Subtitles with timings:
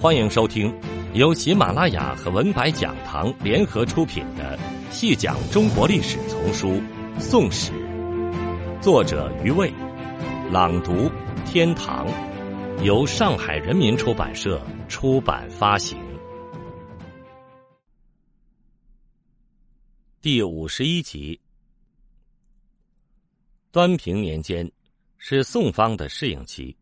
[0.00, 0.72] 欢迎收听
[1.12, 4.56] 由喜马拉雅和文白讲堂联合出品的
[4.92, 6.68] 《细讲中国历史丛书·
[7.20, 7.72] 宋史》，
[8.80, 9.72] 作者余卫，
[10.52, 11.10] 朗读
[11.44, 12.06] 天堂，
[12.84, 15.98] 由上海人民出版社出版发行。
[20.22, 21.40] 第五十一集，
[23.72, 24.70] 端平年间
[25.16, 26.76] 是宋方的适应期。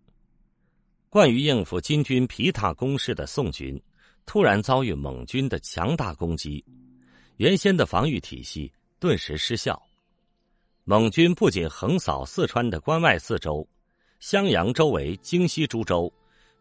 [1.17, 3.83] 惯于应付金军疲沓攻势的宋军，
[4.27, 6.63] 突然遭遇蒙军的强大攻击，
[7.39, 8.71] 原先的防御体系
[9.01, 9.83] 顿时失效。
[10.85, 13.67] 蒙军不仅横扫四川的关外四州、
[14.21, 16.13] 襄阳周围京西诸州，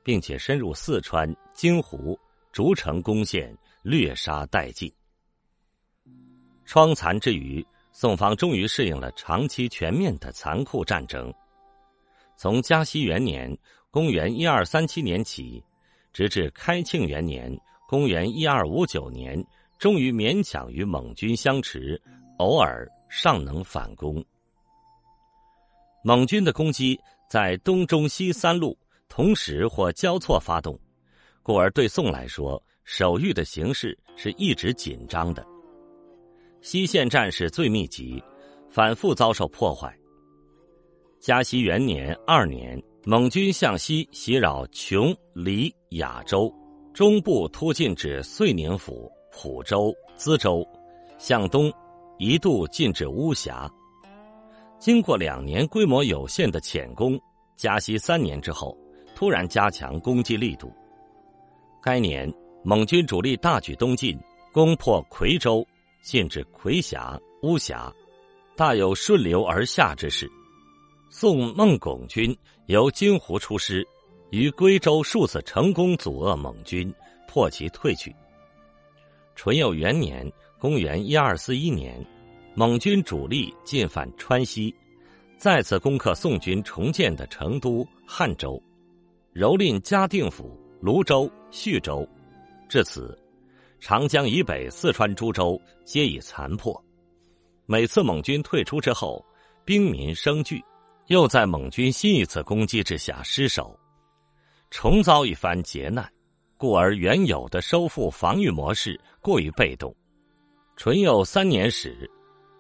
[0.02, 2.18] 并且深入四川、京湖、
[2.54, 4.90] 竹城攻陷，掠杀殆尽。
[6.64, 11.30] 疮残之余，宋方终于适应了长期全面的残酷战争。
[12.38, 13.54] 从嘉熙元年。
[13.96, 15.64] 公元一二三七年起，
[16.12, 19.42] 直至开庆元年（公元一二五九年），
[19.80, 21.98] 终于勉强与蒙军相持，
[22.38, 24.22] 偶尔尚能反攻。
[26.04, 30.78] 蒙军的攻击在东、中、西三路同时或交错发动，
[31.42, 35.42] 故而对宋来说，守御的形势是一直紧张的。
[36.60, 38.22] 西线战事最密集，
[38.70, 39.98] 反复遭受破坏。
[41.22, 42.78] 嘉熙元年二年。
[43.08, 46.52] 蒙军向西袭扰琼、黎、雅州，
[46.92, 50.68] 中部突进至遂宁府、蒲州、资州，
[51.20, 51.72] 向东
[52.18, 53.70] 一度进至巫峡。
[54.80, 57.16] 经过两年规模有限的浅攻，
[57.56, 58.76] 嘉熙三年之后，
[59.14, 60.74] 突然加强攻击力度。
[61.84, 62.28] 该年，
[62.64, 64.20] 蒙军主力大举东进，
[64.52, 65.64] 攻破夔州，
[66.02, 67.94] 进至夔峡、巫峡，
[68.58, 70.28] 大有顺流而下之势。
[71.18, 73.88] 宋孟拱军由金湖出师，
[74.32, 76.94] 于归州数次成功阻遏蒙军，
[77.26, 78.14] 迫其退去。
[79.34, 80.30] 淳佑元年
[80.60, 82.06] （公元一二四一年），
[82.54, 84.76] 蒙军主力进犯川西，
[85.38, 88.62] 再次攻克宋军重建的成都、汉州，
[89.34, 92.06] 蹂躏嘉定府、泸州、叙州。
[92.68, 93.18] 至此，
[93.80, 96.78] 长江以北四川诸州皆已残破。
[97.66, 99.26] 每次蒙军退出之后，
[99.64, 100.62] 兵民生惧。
[101.08, 103.78] 又在蒙军新一次攻击之下失守，
[104.72, 106.12] 重遭一番劫难，
[106.58, 109.96] 故而原有的收复防御模式过于被动。
[110.76, 112.10] 淳佑三年时，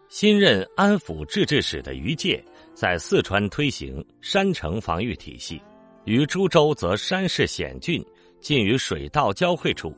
[0.09, 2.43] 新任安抚制置使的于介
[2.75, 5.59] 在四川推行山城防御体系，
[6.03, 8.05] 于株洲则山势险峻，
[8.39, 9.91] 近于水道交汇处，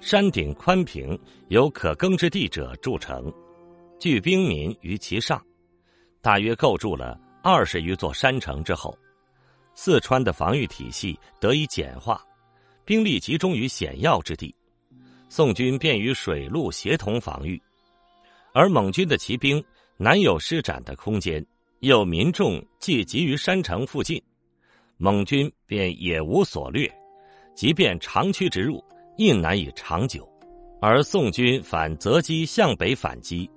[0.00, 1.18] 山顶宽平，
[1.48, 3.32] 有可耕之地者筑城，
[3.98, 5.44] 聚兵民于其上，
[6.22, 7.20] 大约构筑了。
[7.42, 8.96] 二十余座山城之后，
[9.74, 12.22] 四川的防御体系得以简化，
[12.84, 14.54] 兵力集中于险要之地，
[15.30, 17.60] 宋军便于水陆协同防御，
[18.52, 19.62] 而蒙军的骑兵
[19.96, 21.44] 难有施展的空间，
[21.78, 24.22] 又民众聚集于山城附近，
[24.98, 26.92] 蒙军便也无所掠，
[27.54, 28.84] 即便长驱直入，
[29.16, 30.30] 亦难以长久，
[30.78, 33.50] 而宋军反择机向北反击，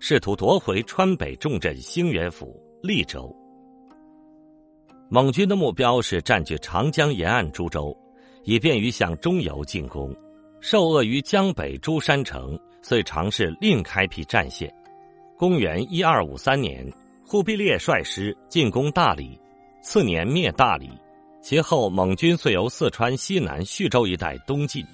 [0.00, 2.58] 试图夺回川北重镇兴元府。
[2.86, 3.34] 利州，
[5.10, 7.92] 蒙军的目标是占据长江沿岸诸州，
[8.44, 10.14] 以便于向中游进攻。
[10.60, 14.72] 受扼于江北诸山城，遂尝试另开辟战线。
[15.36, 16.88] 公元一二五三年，
[17.26, 19.36] 忽必烈率师进攻大理，
[19.82, 20.88] 次年灭大理。
[21.42, 24.86] 其后，蒙军遂由四川西南叙州一带东进，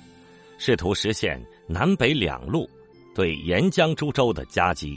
[0.57, 1.39] 试图实现
[1.69, 2.67] 南北两路
[3.15, 4.97] 对沿江诸州的夹击。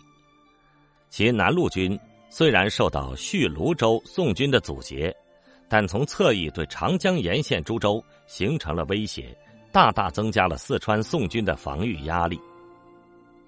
[1.09, 1.99] 其南路军。
[2.29, 5.15] 虽然受到叙泸州宋军的阻截，
[5.69, 9.35] 但从侧翼对长江沿线诸州形成了威胁，
[9.71, 12.39] 大大增加了四川宋军的防御压力。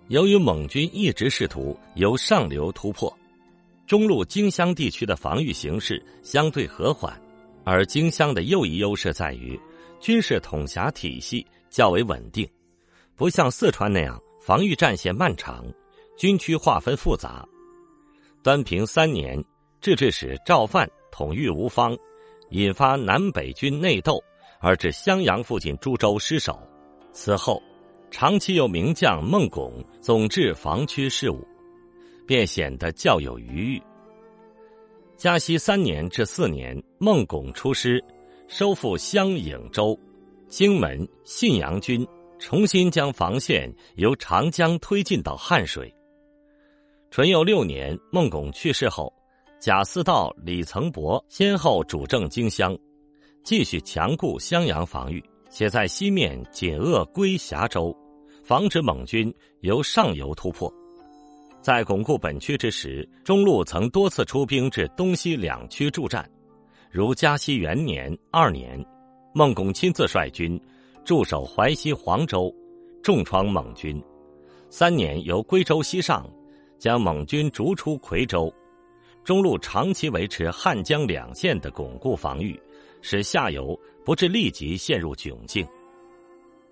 [0.07, 3.13] 由于蒙军一直试图由上流突破，
[3.85, 7.19] 中路荆襄地区的防御形势相对和缓，
[7.65, 9.59] 而荆襄的又一优势在于
[9.99, 12.47] 军事统辖体系较为稳定，
[13.15, 15.65] 不像四川那样防御战线漫长，
[16.17, 17.45] 军区划分复杂。
[18.43, 19.43] 端平三年，
[19.81, 21.97] 制置使赵范统御吴方，
[22.51, 24.23] 引发南北军内斗，
[24.59, 26.57] 而致襄阳附近诸州失守。
[27.11, 27.61] 此后，
[28.09, 31.45] 长期由名将孟拱总治防区事务，
[32.25, 33.81] 便显得较有余裕。
[35.17, 38.03] 嘉熙三年至四年，孟拱出师，
[38.47, 39.99] 收复襄颍州、
[40.47, 42.07] 荆门、信阳军，
[42.37, 45.91] 重新将防线由长江推进到汉水。
[47.09, 49.11] 淳佑六年，孟拱去世后，
[49.59, 52.77] 贾似道、李曾伯先后主政荆襄，
[53.43, 57.95] 继续强固襄阳防御，且在西面紧扼归峡州，
[58.43, 60.71] 防止蒙军由上游突破。
[61.61, 66.29] 在巩固本区之时，中路曾多次出兵至东西两区助战，
[66.91, 68.85] 如嘉熙元年二年，
[69.33, 70.59] 孟拱亲自率军
[71.03, 72.53] 驻守淮西黄州，
[73.01, 73.99] 重创蒙军；
[74.69, 76.29] 三年由归州西上，
[76.77, 78.53] 将蒙军逐出夔州。
[79.23, 82.57] 中路长期维持汉江两线的巩固防御，
[83.01, 85.67] 使下游不致立即陷入窘境。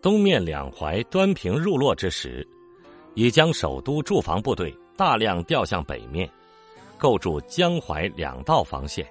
[0.02, 2.48] 东面两淮端平入洛之时，
[3.14, 6.30] 已将首都驻防部队大量调向北面，
[6.98, 9.06] 构筑江淮两道防线。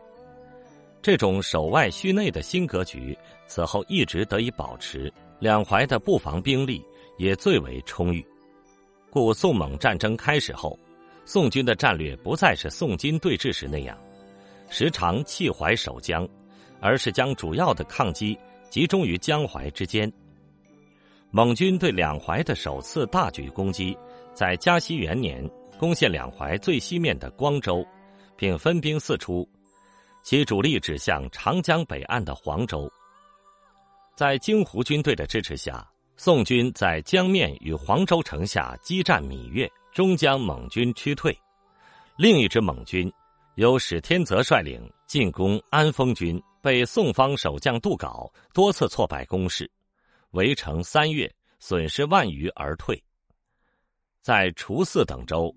[1.03, 3.15] 这种守外虚内的新格局，
[3.47, 5.13] 此后一直得以保持。
[5.39, 6.83] 两淮的布防兵力
[7.19, 8.25] 也最为充裕，
[9.11, 10.79] 故宋蒙战争开始后。
[11.27, 13.99] 宋军的战略不再是宋金对峙时那样，
[14.69, 16.29] 时常弃淮守江，
[16.81, 18.39] 而是将主要的抗击
[18.69, 20.11] 集中于江淮之间。
[21.31, 23.97] 蒙军对两淮的首次大举攻击，
[24.35, 25.49] 在嘉熙元年
[25.79, 27.85] 攻陷两淮最西面的光州，
[28.37, 29.49] 并分兵四出，
[30.23, 32.89] 其主力指向长江北岸的黄州。
[34.15, 35.85] 在京湖军队的支持下，
[36.17, 39.69] 宋军在江面与黄州城下激战芈月。
[39.95, 41.39] 终将蒙军驱退，
[42.17, 43.11] 另一支蒙军
[43.55, 49.71] 由史天泽率领进攻安丰军，被宋方守将杜杲多次挫败攻势，
[50.33, 53.01] 围城三月，损失万余而退。
[54.21, 55.55] 在除泗等州，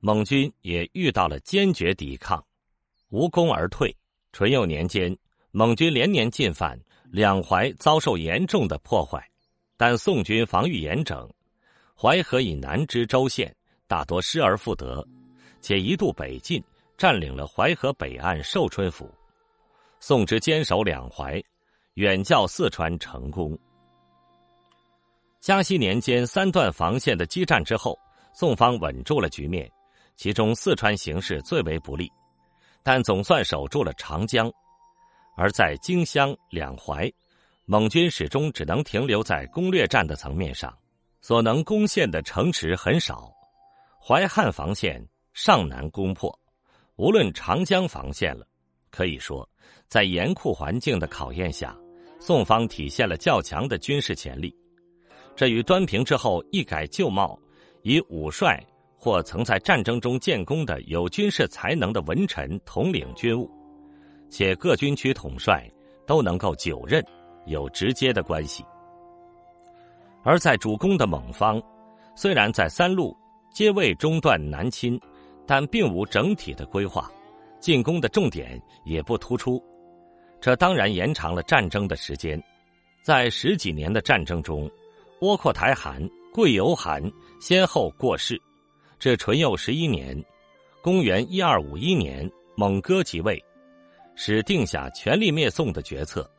[0.00, 2.44] 蒙军也遇到了坚决抵抗，
[3.08, 3.96] 无功而退。
[4.30, 5.16] 淳佑年间，
[5.52, 6.78] 蒙军连年进犯，
[7.10, 9.26] 两淮遭受严重的破坏，
[9.78, 11.26] 但宋军防御严整，
[11.96, 13.56] 淮河以南之州县。
[13.90, 15.04] 大多失而复得，
[15.60, 16.62] 且一度北进，
[16.96, 19.12] 占领了淮河北岸寿春府。
[19.98, 21.42] 宋之坚守两淮，
[21.94, 23.58] 远较四川成功。
[25.40, 27.98] 嘉熙年间三段防线的激战之后，
[28.32, 29.68] 宋方稳住了局面，
[30.14, 32.08] 其中四川形势最为不利，
[32.84, 34.48] 但总算守住了长江。
[35.36, 37.12] 而在荆襄、两淮，
[37.64, 40.72] 蒙军始终只能停留在攻略战的层面上，
[41.20, 43.28] 所能攻陷的城池很少。
[44.02, 46.36] 淮汉防线尚难攻破，
[46.96, 48.46] 无论长江防线了。
[48.90, 49.46] 可以说，
[49.88, 51.76] 在严酷环境的考验下，
[52.18, 54.56] 宋方体现了较强的军事潜力。
[55.36, 57.38] 这与端平之后一改旧貌，
[57.82, 58.58] 以武帅
[58.96, 63.50] 或曾在战争中建功的有军事才能的文臣统领军务，
[64.30, 65.70] 且各军区统帅
[66.06, 67.04] 都能够久任，
[67.44, 68.64] 有直接的关系。
[70.24, 71.62] 而在主攻的蒙方，
[72.16, 73.14] 虽然在三路。
[73.52, 74.98] 皆未中断南侵，
[75.46, 77.10] 但并无整体的规划，
[77.58, 79.62] 进攻的重点也不突出，
[80.40, 82.42] 这当然延长了战争的时间。
[83.02, 84.70] 在十几年的战争中，
[85.20, 86.00] 窝阔台汗、
[86.32, 87.02] 贵由汗
[87.40, 88.40] 先后过世。
[88.98, 90.22] 至淳佑十一年
[90.82, 93.42] （公元一二五一年），蒙哥即位，
[94.14, 96.30] 使定下全力灭宋的决策。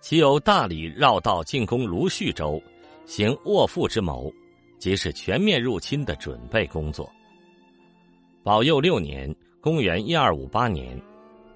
[0.00, 2.60] 其由大理绕道进攻卢叙州，
[3.06, 4.32] 行卧父之谋。
[4.78, 7.10] 即是全面入侵的准备工作。
[8.42, 11.00] 保佑六年（公元一二五八年），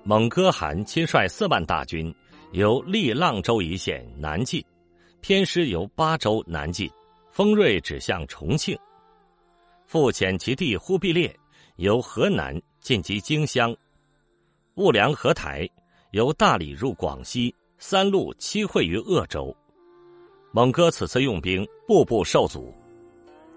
[0.04, 2.14] 蒙哥汗亲率四万大军
[2.52, 4.62] 由利阆州一线南进，
[5.20, 6.90] 偏师由巴州南进，
[7.30, 8.78] 锋锐指向重庆。
[9.86, 11.34] 复遣其弟忽必烈
[11.76, 13.74] 由河南进击荆襄，
[14.74, 15.68] 兀良合台
[16.10, 19.54] 由大理入广西，三路七会于鄂州。
[20.52, 22.74] 蒙哥此次用兵，步步受阻。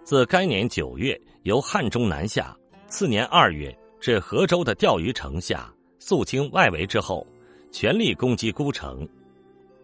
[0.05, 2.55] 自该年九月由汉中南下，
[2.87, 7.25] 次年二月至河州的钓鱼城下肃清外围之后，
[7.71, 9.09] 全力攻击孤城，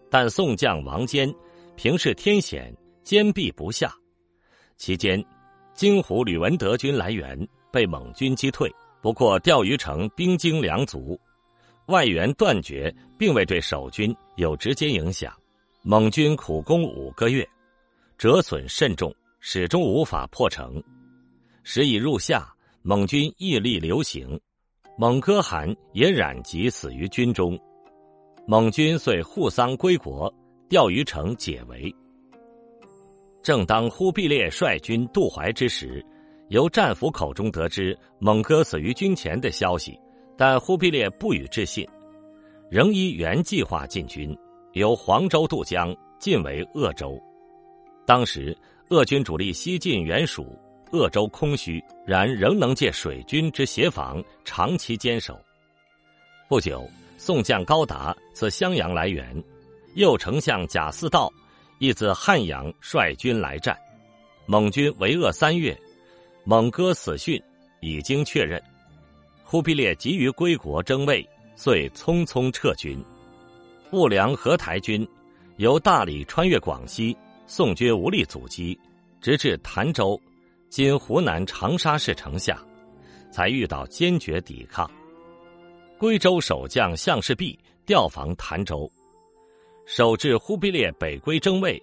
[0.08, 1.28] 但宋将王坚
[1.74, 3.92] 平视天险，坚壁不下。
[4.76, 5.22] 期间，
[5.74, 7.36] 京湖吕文德军来援，
[7.72, 8.72] 被蒙军击退。
[9.00, 11.18] 不过钓鱼城兵精粮足，
[11.86, 15.34] 外援断绝，并未对守军有直接影响。
[15.82, 17.44] 蒙军苦攻五个月，
[18.16, 19.12] 折损甚重。
[19.44, 20.80] 始终无法破城，
[21.64, 22.48] 时已入夏，
[22.82, 24.40] 蒙军屹立流行，
[24.96, 27.58] 蒙哥汗也染疾死于军中，
[28.46, 30.32] 蒙军遂护丧归国，
[30.68, 31.92] 钓鱼城解围。
[33.42, 36.06] 正当忽必烈率军渡淮之时，
[36.48, 39.98] 由战俘口中得知蒙哥死于军前的消息，
[40.38, 41.84] 但忽必烈不予置信，
[42.70, 44.38] 仍依原计划进军，
[44.74, 47.20] 由黄州渡江，进为鄂州。
[48.12, 48.54] 当时。
[48.90, 50.54] 鄂军主力西进援蜀，
[50.90, 55.40] 鄂州空虚，然仍能借水军之协防，长期坚守。
[56.46, 59.42] 不久，宋将高达自襄阳来援，
[59.94, 61.32] 右丞相贾似道
[61.78, 63.74] 亦自汉阳率军来战，
[64.44, 65.74] 蒙军围鄂三月，
[66.44, 67.42] 蒙哥死讯
[67.80, 68.62] 已经确认。
[69.42, 71.26] 忽必烈急于归国争位，
[71.56, 73.02] 遂匆匆撤军。
[73.90, 75.08] 兀良合台军
[75.56, 77.16] 由大理穿越广西，
[77.54, 78.80] 宋军无力阻击，
[79.20, 80.18] 直至潭州
[80.72, 82.58] （今湖南长沙市城下），
[83.30, 84.90] 才遇到坚决抵抗。
[85.98, 88.90] 归州守将项士弼调防潭州。
[89.84, 91.78] 守至忽必烈北归征卫，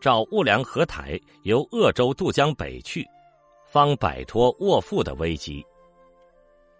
[0.00, 3.06] 召兀良合台由鄂州渡江北去，
[3.70, 5.64] 方摆脱卧父的危机。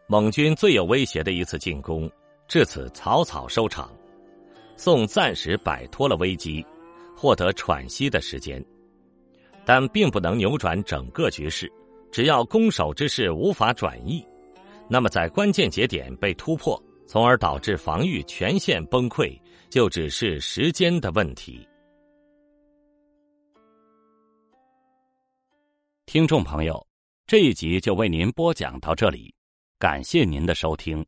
[0.08, 2.10] 蒙军最有威胁的一次进攻
[2.48, 3.88] 至此草草收场，
[4.76, 6.66] 宋暂时摆脱了危机，
[7.18, 8.64] 获得喘息的时间，
[9.64, 11.70] 但并不能扭转整个局势。
[12.12, 14.24] 只要攻守之势无法转移，
[14.88, 19.36] 那么在关键节点被突破，从而导致防御全线崩溃。
[19.70, 21.68] 就只是时间的问题。
[26.06, 26.86] 听众朋友，
[27.26, 29.34] 这一集就为您播讲到这里，
[29.78, 31.04] 感谢您的收听。